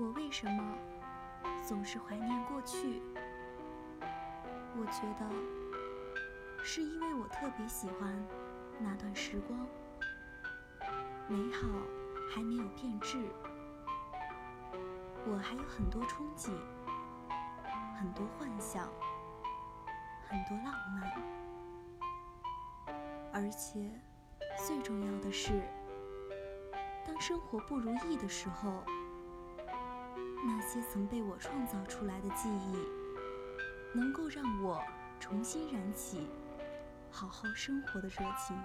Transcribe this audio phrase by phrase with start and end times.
[0.00, 0.78] 我为什么
[1.62, 3.02] 总是怀念过去？
[4.74, 8.10] 我觉得是因为我特别喜欢
[8.78, 9.60] 那段时光，
[11.28, 11.68] 美好
[12.34, 13.18] 还没有变质，
[15.26, 16.50] 我还有很多憧憬，
[17.98, 18.88] 很多幻想，
[20.30, 21.12] 很多浪漫，
[23.34, 23.92] 而且
[24.66, 25.60] 最重要的是，
[27.06, 28.82] 当生活不如意的时候。
[30.50, 34.82] 那些曾被我创造出来的记忆，能够让我
[35.20, 36.28] 重新燃起
[37.08, 38.56] 好好生活的热情。